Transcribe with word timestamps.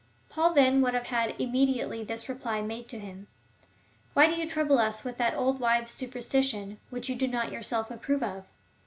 Paul 0.29 0.55
then 0.55 0.81
would 0.81 0.95
have 0.95 1.05
had 1.09 1.39
immediately 1.39 2.03
this 2.03 2.27
reply 2.27 2.59
made 2.63 2.87
to 2.89 2.97
him:" 2.97 3.27
Why 4.15 4.25
do 4.25 4.33
you 4.33 4.49
trouble 4.49 4.79
us 4.79 5.03
with 5.03 5.19
that 5.19 5.35
old 5.35 5.59
wives' 5.59 5.91
superstition, 5.91 6.79
which 6.89 7.07
you 7.07 7.15
do 7.15 7.27
not 7.27 7.51
yourself 7.51 7.91
approve 7.91 8.23
of 8.23 8.45